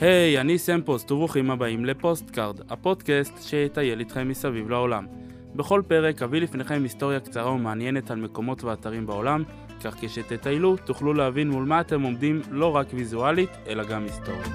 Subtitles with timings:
[0.00, 5.06] היי, hey, אני סם פוסט וברוכים הבאים ל Postcard, הפודקאסט שיטייל איתכם מסביב לעולם.
[5.54, 9.44] בכל פרק אביא לפניכם היסטוריה קצרה ומעניינת על מקומות ואתרים בעולם,
[9.84, 14.52] כך כשתטיילו תוכלו להבין מול מה אתם עומדים לא רק ויזואלית, אלא גם היסטורית.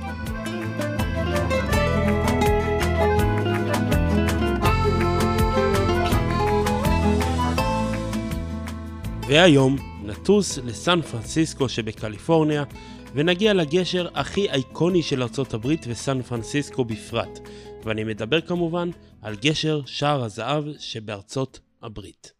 [9.27, 12.63] והיום נטוס לסן פרנסיסקו שבקליפורניה
[13.15, 17.39] ונגיע לגשר הכי איקוני של ארצות הברית וסן פרנסיסקו בפרט,
[17.83, 18.89] ואני מדבר כמובן
[19.21, 22.31] על גשר שער הזהב שבארצות הברית.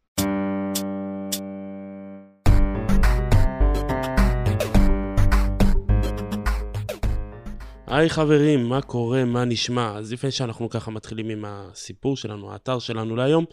[7.88, 9.98] היי חברים, מה קורה, מה נשמע?
[9.98, 13.46] אז לפני שאנחנו ככה מתחילים עם הסיפור שלנו, האתר שלנו להיום,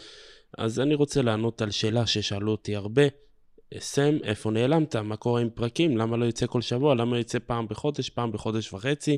[0.58, 3.02] אז אני רוצה לענות על שאלה ששאלו אותי הרבה.
[3.78, 4.96] סם, איפה נעלמת?
[4.96, 5.96] מה קורה עם פרקים?
[5.96, 6.94] למה לא יוצא כל שבוע?
[6.94, 9.16] למה יוצא פעם בחודש, פעם בחודש וחצי?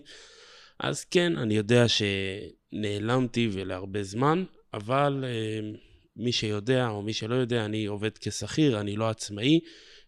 [0.78, 5.78] אז כן, אני יודע שנעלמתי ולהרבה זמן, אבל uh,
[6.16, 9.60] מי שיודע או מי שלא יודע, אני עובד כשכיר, אני לא עצמאי,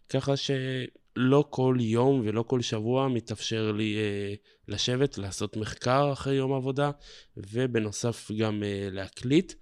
[0.09, 6.53] ככה שלא כל יום ולא כל שבוע מתאפשר לי uh, לשבת, לעשות מחקר אחרי יום
[6.53, 6.91] עבודה,
[7.37, 9.53] ובנוסף גם uh, להקליט.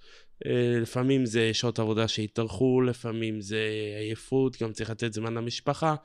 [0.45, 3.67] אה, לפעמים זה שעות עבודה שהתארחו, לפעמים זה
[3.99, 5.95] עייפות, גם צריך לתת זמן למשפחה,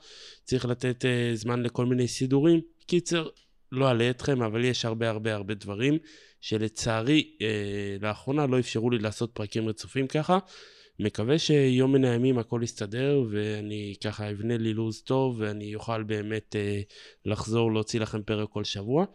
[0.43, 2.61] צריך לתת uh, זמן לכל מיני סידורים.
[2.87, 3.27] קיצר,
[3.71, 5.97] לא אלאה אתכם, אבל יש הרבה הרבה הרבה דברים
[6.41, 10.39] שלצערי uh, לאחרונה לא אפשרו לי לעשות פרקים רצופים ככה.
[10.99, 16.55] מקווה שיום מן הימים הכל יסתדר ואני ככה אבנה לי לו"ז טוב ואני אוכל באמת
[16.55, 16.93] uh,
[17.25, 19.05] לחזור להוציא לכם פרק כל שבוע.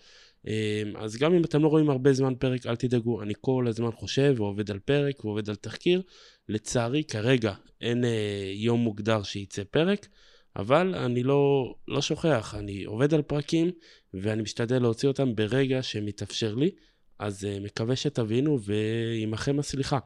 [0.47, 3.93] אמ, אז גם אם אתם לא רואים הרבה זמן פרק, אל תדאגו, אני כל הזמן
[3.93, 6.03] חושב ועובד על פרק ועובד על תחקיר.
[6.49, 10.09] לצערי, כרגע אין אה, יום מוגדר שייצא פרק,
[10.57, 13.71] אבל אני לא, לא שוכח, אני עובד על פרקים
[14.15, 16.71] ואני משתדל להוציא אותם ברגע שמתאפשר לי,
[17.19, 19.99] אז אה, מקווה שתבינו ועמכם הסליחה.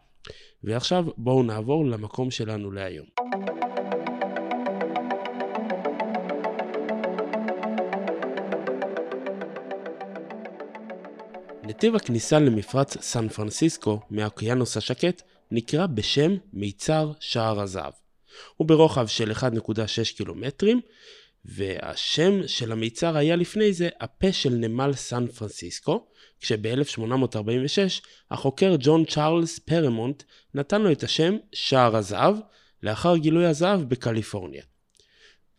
[0.65, 3.16] ועכשיו בואו נעבור למקום שלנו להיום.
[11.77, 17.93] נתיב הכניסה למפרץ סן פרנסיסקו מהאוקיינוס השקט נקרא בשם מיצר שער הזהב.
[18.57, 20.81] הוא ברוחב של 1.6 קילומטרים,
[21.45, 26.07] והשם של המיצר היה לפני זה הפה של נמל סן פרנסיסקו,
[26.41, 27.79] כשב-1846
[28.31, 30.23] החוקר ג'ון צ'ארלס פרמונט
[30.55, 32.37] נתן לו את השם שער הזהב,
[32.83, 34.63] לאחר גילוי הזהב בקליפורניה.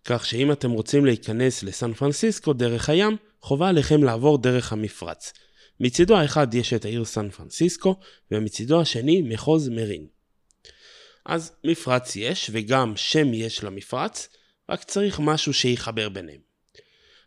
[0.05, 5.33] כך שאם אתם רוצים להיכנס לסן פרנסיסקו דרך הים, חובה עליכם לעבור דרך המפרץ.
[5.79, 7.95] מצידו האחד יש את העיר סן פרנסיסקו,
[8.31, 10.07] ומצידו השני מחוז מרין.
[11.25, 14.29] אז מפרץ יש, וגם שם יש למפרץ,
[14.69, 16.41] רק צריך משהו שיחבר ביניהם.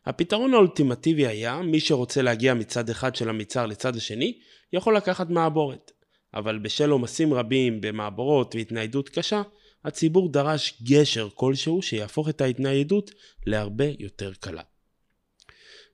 [0.06, 4.38] הפתרון האולטימטיבי היה, מי שרוצה להגיע מצד אחד של המצר לצד השני,
[4.72, 5.93] יכול לקחת מעבורת.
[6.34, 9.43] אבל בשל עומסים רבים במעבורות והתניידות קשה,
[9.84, 13.11] הציבור דרש גשר כלשהו שיהפוך את ההתניידות
[13.47, 14.62] להרבה יותר קלה.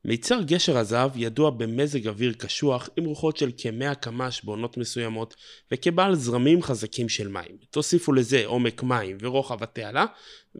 [0.06, 5.36] מיצר גשר הזהב ידוע במזג אוויר קשוח עם רוחות של כ-100 קמ"ש בעונות מסוימות
[5.72, 7.56] וכבעל זרמים חזקים של מים.
[7.70, 10.06] תוסיפו לזה עומק מים ורוחב התעלה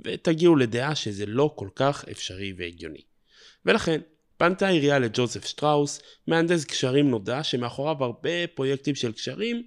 [0.05, 3.01] ותגיעו לדעה שזה לא כל כך אפשרי והגיוני.
[3.67, 4.01] ולכן
[4.37, 9.63] פנתה העירייה לג'וזף שטראוס, מהנדס קשרים נודע שמאחוריו הרבה פרויקטים של קשרים,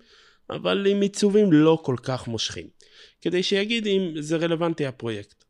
[0.49, 2.67] אבל עם עיצובים לא כל כך מושכים,
[3.21, 5.43] כדי שיגיד אם זה רלוונטי הפרויקט.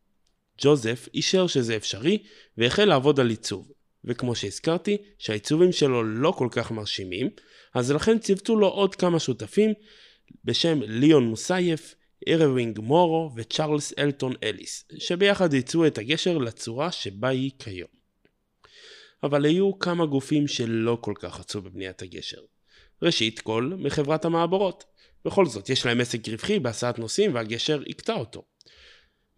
[0.62, 2.18] ג'וזף אישר שזה אפשרי
[2.58, 3.72] והחל לעבוד על עיצוב,
[4.06, 7.30] וכמו שהזכרתי, שהעיצובים שלו לא כל כך מרשימים,
[7.74, 9.74] אז לכן ציוותו לו עוד כמה שותפים
[10.46, 11.96] בשם ליאון מוסייף,
[12.28, 17.90] אירווינג מורו וצ'ארלס אלטון אליס, שביחד ייצאו את הגשר לצורה שבה היא כיום.
[19.24, 22.42] אבל היו כמה גופים שלא כל כך רצו בבניית הגשר.
[23.02, 24.84] ראשית כל, מחברת המעבורות.
[25.26, 28.44] בכל זאת, יש להם עסק רווחי בהסעת נוסעים והגשר יקטע אותו.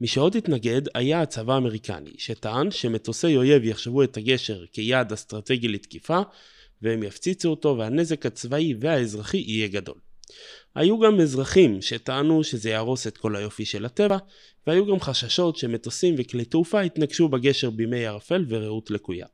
[0.02, 6.20] מי שעוד התנגד היה הצבא האמריקני, שטען שמטוסי אויב יחשבו את הגשר כיעד אסטרטגי לתקיפה,
[6.82, 9.96] והם יפציצו אותו והנזק הצבאי והאזרחי יהיה גדול.
[10.76, 14.18] היו גם אזרחים שטענו שזה יהרוס את כל היופי של הטבע,
[14.68, 19.26] והיו גם חששות שמטוסים וכלי תעופה יתנגשו בגשר בימי ערפל ורעות לקויה.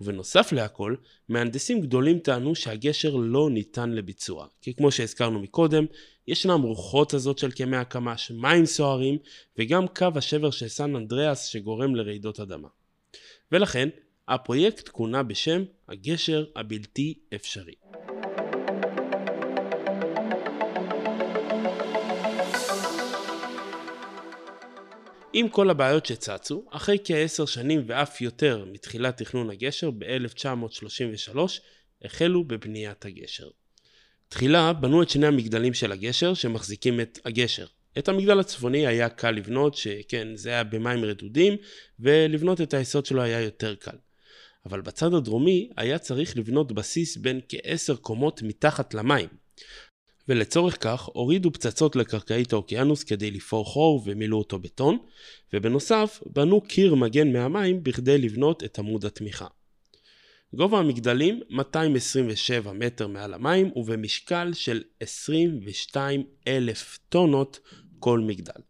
[0.00, 0.94] ובנוסף להכל,
[1.28, 5.86] מהנדסים גדולים טענו שהגשר לא ניתן לביצוע, כי כמו שהזכרנו מקודם,
[6.28, 9.18] ישנם רוחות הזאת של כמאה קמ"ש, מים סוערים,
[9.58, 12.68] וגם קו השבר של סן אנדריאס שגורם לרעידות אדמה.
[13.52, 13.88] ולכן,
[14.28, 17.74] הפרויקט כונה בשם הגשר הבלתי אפשרי.
[25.32, 31.38] עם כל הבעיות שצצו, אחרי כעשר שנים ואף יותר מתחילת תכנון הגשר ב-1933,
[32.04, 33.48] החלו בבניית הגשר.
[34.28, 37.66] תחילה בנו את שני המגדלים של הגשר שמחזיקים את הגשר.
[37.98, 41.56] את המגדל הצפוני היה קל לבנות, שכן זה היה במים רדודים,
[42.00, 43.96] ולבנות את היסוד שלו היה יותר קל.
[44.66, 49.28] אבל בצד הדרומי היה צריך לבנות בסיס בין כעשר קומות מתחת למים.
[50.28, 54.98] ולצורך כך הורידו פצצות לקרקעית האוקיינוס כדי לפור חור ומילאו אותו בטון,
[55.52, 59.46] ובנוסף בנו קיר מגן מהמים בכדי לבנות את עמוד התמיכה.
[60.54, 67.60] גובה המגדלים 227 מטר מעל המים ובמשקל של 22 אלף טונות
[67.98, 68.60] כל מגדל.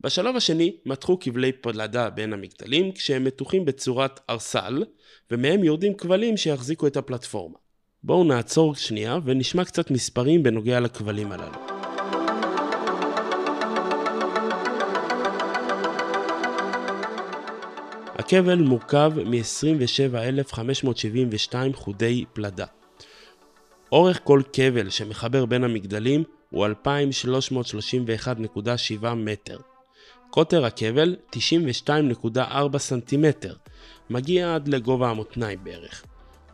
[0.00, 4.84] בשלב השני מתחו כבלי פלדה בין המגדלים כשהם מתוחים בצורת ארסל
[5.30, 7.58] ומהם יורדים כבלים שיחזיקו את הפלטפורמה.
[8.02, 11.73] בואו נעצור שנייה ונשמע קצת מספרים בנוגע לכבלים הללו.
[18.14, 22.66] הכבל מורכב מ-27,572 חודי פלדה.
[23.92, 29.58] אורך כל כבל שמחבר בין המגדלים הוא 2,331.7 מטר.
[30.30, 33.54] קוטר הכבל 92.4 סנטימטר,
[34.10, 36.04] מגיע עד לגובה המותניים בערך.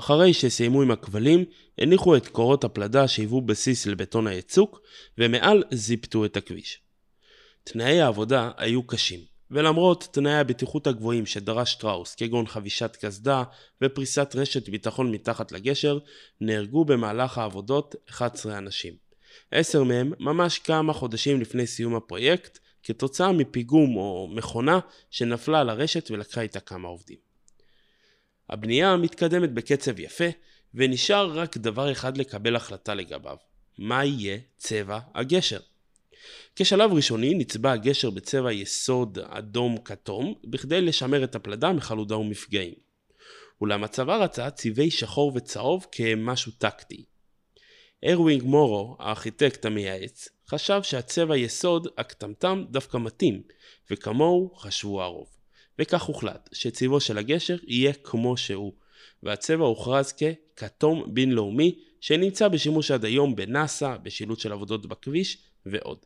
[0.00, 1.44] אחרי שסיימו עם הכבלים,
[1.78, 4.80] הניחו את קורות הפלדה שהיוו בסיס לבטון היצוק,
[5.18, 6.80] ומעל זיפתו את הכביש.
[7.64, 9.20] תנאי העבודה היו קשים,
[9.54, 13.42] ולמרות תנאי הבטיחות הגבוהים שדרש שטראוס, כגון חבישת קסדה
[13.82, 15.98] ופריסת רשת ביטחון מתחת לגשר,
[16.40, 18.94] נהרגו במהלך העבודות 11 אנשים.
[19.50, 24.78] עשר מהם ממש כמה חודשים לפני סיום הפרויקט, כתוצאה מפיגום או מכונה
[25.10, 27.18] שנפלה על הרשת ולקחה איתה כמה עובדים.
[28.50, 30.28] הבנייה מתקדמת בקצב יפה,
[30.74, 33.36] ונשאר רק דבר אחד לקבל החלטה לגביו,
[33.78, 35.60] מה יהיה צבע הגשר.
[36.56, 42.74] כשלב ראשוני נצבע הגשר בצבע יסוד אדום כתום, בכדי לשמר את הפלדה מחלודה ומפגעים.
[43.60, 47.04] אולם הצבא רצה צבעי שחור וצהוב כמשהו טקטי.
[48.04, 53.42] ארווינג מורו, הארכיטקט המייעץ, חשב שהצבע יסוד הקטמטם דווקא מתאים,
[53.90, 55.28] וכמוהו חשבו הרוב.
[55.78, 58.72] וכך הוחלט שצבעו של הגשר יהיה כמו שהוא,
[59.22, 60.12] והצבע הוכרז
[60.56, 65.98] ככתום בינלאומי שנמצא בשימוש עד היום בנאסא, בשילוט של עבודות בכביש ועוד.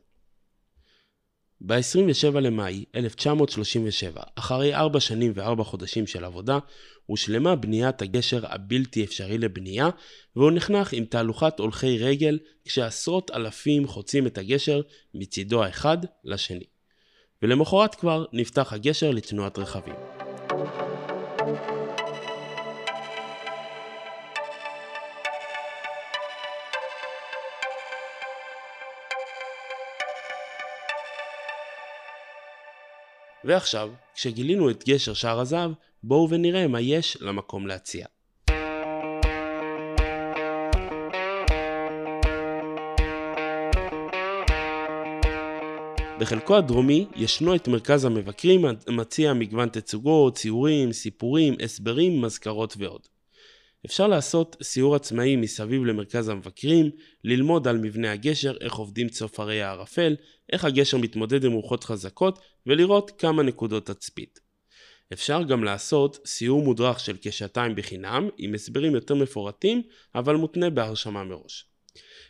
[1.61, 6.59] ב-27 למאי 1937, אחרי ארבע שנים וארבע חודשים של עבודה,
[7.05, 9.89] הושלמה בניית הגשר הבלתי אפשרי לבנייה,
[10.35, 14.81] והוא נחנך עם תהלוכת הולכי רגל, כשעשרות אלפים חוצים את הגשר
[15.13, 16.65] מצידו האחד לשני.
[17.41, 20.18] ולמחרת כבר נפתח הגשר לתנועת רכבים.
[33.43, 35.71] ועכשיו, כשגילינו את גשר שער הזהב,
[36.03, 38.05] בואו ונראה מה יש למקום להציע.
[46.19, 53.01] בחלקו הדרומי ישנו את מרכז המבקרים המציע מגוון תצוגות, ציורים, סיפורים, הסברים, מזכרות ועוד.
[53.85, 56.89] אפשר לעשות סיור עצמאי מסביב למרכז המבקרים,
[57.23, 60.15] ללמוד על מבנה הגשר, איך עובדים צופרי הערפל,
[60.51, 64.39] איך הגשר מתמודד עם רוחות חזקות, ולראות כמה נקודות תצפית.
[65.13, 69.81] אפשר גם לעשות סיור מודרך של כשעתיים בחינם, עם הסברים יותר מפורטים,
[70.15, 71.65] אבל מותנה בהרשמה מראש.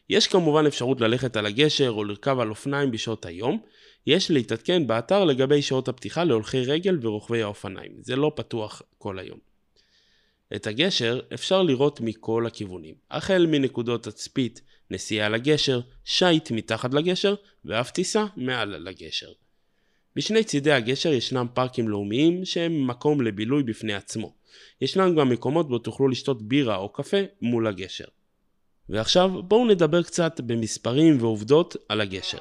[0.09, 3.61] יש כמובן אפשרות ללכת על הגשר או לרכב על אופניים בשעות היום,
[4.07, 9.39] יש להתעדכן באתר לגבי שעות הפתיחה להולכי רגל ורוכבי האופניים, זה לא פתוח כל היום.
[10.55, 17.91] את הגשר אפשר לראות מכל הכיוונים, החל מנקודות תצפית, נסיעה לגשר, שיט מתחת לגשר, ואף
[17.91, 19.31] טיסה מעל לגשר.
[20.15, 24.33] בשני צידי הגשר ישנם פארקים לאומיים שהם מקום לבילוי בפני עצמו.
[24.81, 28.05] ישנם גם מקומות בו תוכלו לשתות בירה או קפה מול הגשר.
[28.89, 32.37] ועכשיו בואו נדבר קצת במספרים ועובדות על הגשר.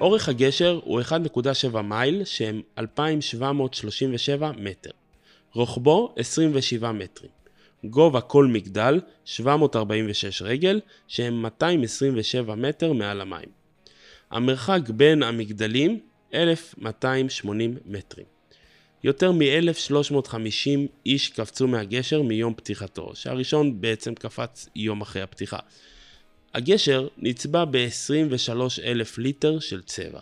[0.00, 4.90] אורך הגשר הוא 1.7 מייל שהם 2,737 מטר.
[5.52, 7.45] רוחבו 27 מטרים.
[7.90, 13.48] גובה כל מגדל 746 רגל שהם 227 מטר מעל המים.
[14.30, 16.00] המרחק בין המגדלים
[16.34, 18.26] 1,280 מטרים.
[19.04, 25.58] יותר מ-1350 איש קפצו מהגשר מיום פתיחתו, שהראשון בעצם קפץ יום אחרי הפתיחה.
[26.54, 28.50] הגשר נצבע ב-23
[28.84, 30.20] אלף ליטר של צבע.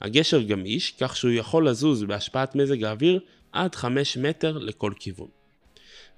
[0.00, 3.20] הגשר גמיש, כך שהוא יכול לזוז בהשפעת מזג האוויר
[3.52, 5.37] עד 5 מטר לכל כיוון.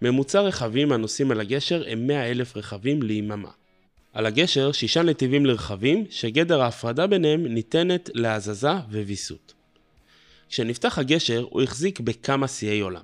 [0.02, 3.50] ממוצע רכבים הנוסעים על הגשר הם 100 אלף רכבים ליממה.
[4.12, 9.54] על הגשר שישה נתיבים לרכבים, שגדר ההפרדה ביניהם ניתנת להזזה וויסות.
[10.48, 13.02] כשנפתח הגשר הוא החזיק בכמה שיאי עולם.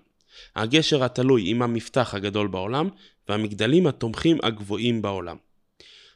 [0.57, 2.89] הגשר התלוי עם המפתח הגדול בעולם,
[3.29, 5.37] והמגדלים התומכים הגבוהים בעולם.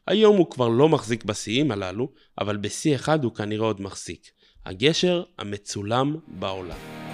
[0.07, 2.09] היום הוא כבר לא מחזיק בשיאים הללו,
[2.39, 4.31] אבל בשיא אחד הוא כנראה עוד מחזיק.
[4.67, 7.10] הגשר המצולם בעולם.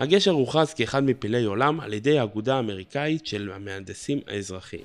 [0.00, 4.84] הגשר הוכרז כאחד מפלאי עולם על ידי האגודה האמריקאית של המהנדסים האזרחיים.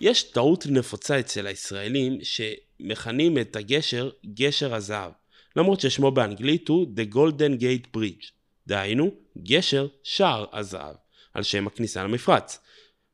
[0.00, 5.12] יש טעות נפוצה אצל הישראלים שמכנים את הגשר גשר הזהב,
[5.56, 8.26] למרות ששמו באנגלית הוא The Golden Gate Bridge,
[8.66, 9.10] דהיינו
[9.42, 10.94] גשר שער הזהב,
[11.34, 12.58] על שם הכניסה למפרץ.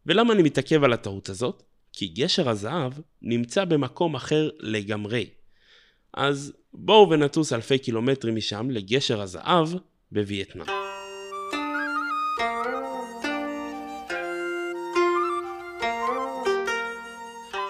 [0.07, 1.63] ולמה אני מתעכב על הטעות הזאת?
[1.93, 5.42] כי גשר הזהב נמצא במקום אחר לגמרי.
[6.15, 9.69] אז בואו ונטוס אלפי קילומטרים משם לגשר הזהב
[10.13, 10.67] בווייטנאם.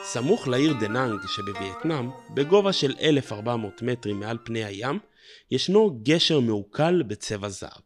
[0.03, 4.99] סמוך לעיר דנאנג שבווייטנאם, בגובה של 1,400 מטרים מעל פני הים,
[5.51, 7.81] ישנו גשר מעוקל בצבע זהב.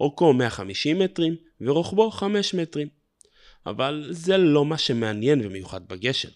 [0.00, 2.88] אורכו 150 מטרים ורוחבו 5 מטרים.
[3.66, 6.28] אבל זה לא מה שמעניין ומיוחד בגשר.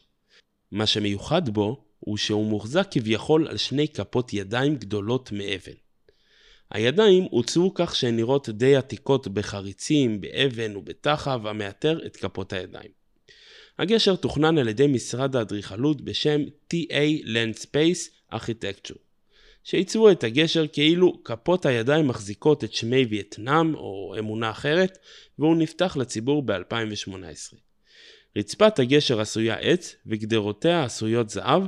[0.72, 5.72] מה שמיוחד בו הוא שהוא מוחזק כביכול על שני כפות ידיים גדולות מאבן.
[6.70, 12.90] הידיים עוצבו כך שהן נראות די עתיקות בחריצים, באבן ובטחב המעטר את כפות הידיים.
[13.78, 16.40] הגשר תוכנן על ידי משרד האדריכלות בשם
[16.72, 18.98] TA Land Space Architecture,
[19.64, 24.98] שעיצבו את הגשר כאילו כפות הידיים מחזיקות את שמי וייטנאם או אמונה אחרת,
[25.38, 27.56] והוא נפתח לציבור ב-2018.
[28.36, 31.62] רצפת הגשר עשויה עץ וגדרותיה עשויות זהב,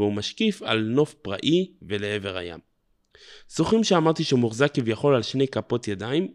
[0.00, 2.58] והוא משקיף על נוף פראי ולעבר הים.
[3.48, 6.28] זוכרים שאמרתי שהוא מוחזק כביכול על שני כפות ידיים?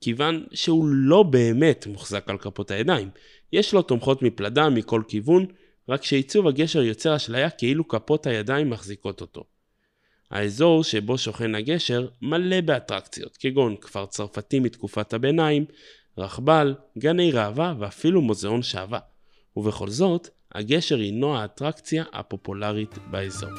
[0.00, 3.10] כיוון שהוא לא באמת מוחזק על כפות הידיים,
[3.52, 5.46] יש לו תומכות מפלדה מכל כיוון,
[5.88, 9.44] רק שעיצוב הגשר יוצר אשליה כאילו כפות הידיים מחזיקות אותו.
[10.30, 15.64] האזור שבו שוכן הגשר מלא באטרקציות, כגון כפר צרפתי מתקופת הביניים,
[16.18, 18.98] רכבל, גני ראווה ואפילו מוזיאון שעווה.
[19.56, 23.50] ובכל זאת, הגשר הינו האטרקציה הפופולרית באזור.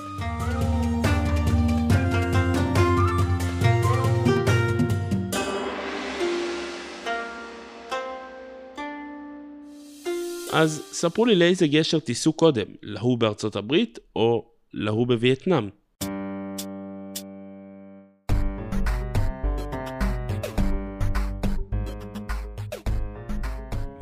[10.53, 15.69] אז ספרו לי לאיזה גשר תיסעו קודם, להוא בארצות הברית או להוא בווייטנאם.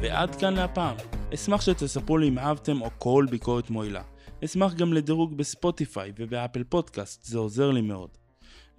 [0.02, 1.13] ועד כאן להפעם.
[1.34, 4.04] אשמח שתספרו לי אם אהבתם או כל ביקורת מועילה.
[4.46, 8.10] אשמח גם לדירוג בספוטיפיי ובאפל פודקאסט, זה עוזר לי מאוד.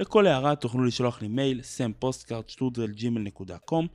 [0.00, 3.86] לכל הערה תוכלו לשלוח לי מייל sampostcard.gmail.com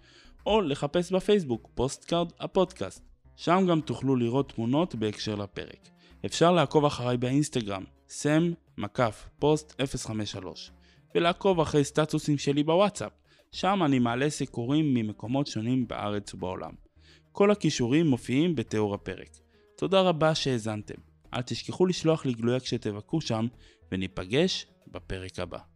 [0.46, 3.04] או לחפש בפייסבוק Postcard הפודקאסט.
[3.36, 5.90] שם גם תוכלו לראות תמונות בהקשר לפרק.
[6.26, 10.72] אפשר לעקוב אחריי באינסטגרם, סם מקף פוסט 053,
[11.16, 13.12] ולעקוב אחרי סטטוסים שלי בוואטסאפ,
[13.52, 16.89] שם אני מעלה סיקורים ממקומות שונים בארץ ובעולם.
[17.40, 19.30] כל הקישורים מופיעים בתיאור הפרק.
[19.78, 20.94] תודה רבה שהאזנתם.
[21.34, 23.48] אל תשכחו לשלוח לי גלויה כשתבקרו שם,
[23.92, 25.69] וניפגש בפרק הבא.